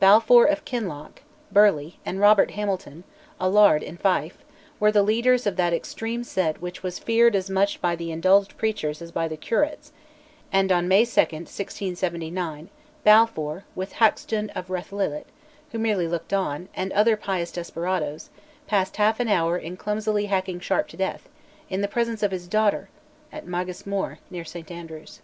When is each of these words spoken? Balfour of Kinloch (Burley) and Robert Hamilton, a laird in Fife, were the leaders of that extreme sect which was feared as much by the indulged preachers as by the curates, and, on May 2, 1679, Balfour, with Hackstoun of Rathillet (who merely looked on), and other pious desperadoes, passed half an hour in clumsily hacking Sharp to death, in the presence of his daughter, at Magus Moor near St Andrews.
Balfour 0.00 0.46
of 0.46 0.64
Kinloch 0.64 1.20
(Burley) 1.52 2.00
and 2.06 2.18
Robert 2.18 2.52
Hamilton, 2.52 3.04
a 3.38 3.46
laird 3.50 3.82
in 3.82 3.98
Fife, 3.98 4.38
were 4.80 4.90
the 4.90 5.02
leaders 5.02 5.46
of 5.46 5.56
that 5.56 5.74
extreme 5.74 6.24
sect 6.24 6.62
which 6.62 6.82
was 6.82 6.98
feared 6.98 7.36
as 7.36 7.50
much 7.50 7.82
by 7.82 7.94
the 7.94 8.10
indulged 8.10 8.56
preachers 8.56 9.02
as 9.02 9.12
by 9.12 9.28
the 9.28 9.36
curates, 9.36 9.92
and, 10.50 10.72
on 10.72 10.88
May 10.88 11.04
2, 11.04 11.10
1679, 11.20 12.70
Balfour, 13.04 13.64
with 13.74 13.92
Hackstoun 13.96 14.48
of 14.56 14.68
Rathillet 14.70 15.26
(who 15.72 15.78
merely 15.78 16.08
looked 16.08 16.32
on), 16.32 16.70
and 16.72 16.90
other 16.94 17.14
pious 17.18 17.52
desperadoes, 17.52 18.30
passed 18.66 18.96
half 18.96 19.20
an 19.20 19.28
hour 19.28 19.58
in 19.58 19.76
clumsily 19.76 20.24
hacking 20.24 20.58
Sharp 20.60 20.88
to 20.88 20.96
death, 20.96 21.28
in 21.68 21.82
the 21.82 21.86
presence 21.86 22.22
of 22.22 22.30
his 22.30 22.48
daughter, 22.48 22.88
at 23.30 23.46
Magus 23.46 23.84
Moor 23.86 24.20
near 24.30 24.42
St 24.46 24.70
Andrews. 24.70 25.20